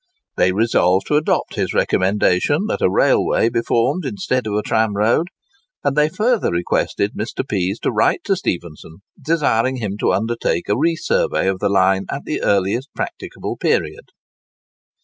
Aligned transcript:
They 0.35 0.51
resolved 0.51 1.05
to 1.09 1.15
adopt 1.15 1.53
his 1.53 1.75
recommendation 1.75 2.65
that 2.69 2.81
a 2.81 2.89
railway 2.89 3.49
be 3.49 3.61
formed 3.61 4.03
instead 4.03 4.47
of 4.47 4.53
a 4.55 4.63
tramroad; 4.63 5.27
and 5.83 5.95
they 5.95 6.09
further 6.09 6.49
requested 6.49 7.11
Mr. 7.13 7.47
Pease 7.47 7.77
to 7.81 7.91
write 7.91 8.23
to 8.23 8.35
Stephenson, 8.35 9.03
desiring 9.21 9.75
him 9.75 9.97
to 9.99 10.11
undertake 10.11 10.69
a 10.69 10.75
re 10.75 10.95
survey 10.95 11.47
of 11.47 11.59
the 11.59 11.69
line 11.69 12.07
at 12.09 12.21
the 12.25 12.41
earliest 12.41 12.89
practicable 12.95 13.57
period. 13.57 14.05